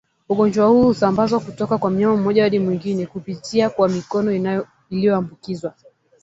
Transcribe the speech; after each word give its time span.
Ugonjwa 0.29 0.65
huu 0.67 0.83
husambazwa 0.83 1.39
kutoka 1.39 1.77
kwa 1.77 1.91
mnyama 1.91 2.17
mmoja 2.17 2.43
hadi 2.43 2.59
mwingine 2.59 3.05
kupitia 3.05 3.69
kwa 3.69 3.89
mikono 3.89 4.63
iliyoambukizwa 4.89 5.73